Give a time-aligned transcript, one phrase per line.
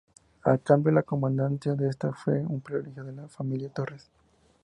[0.45, 4.09] A cambio, la comandancia de esta fue un privilegio de la familia Torres.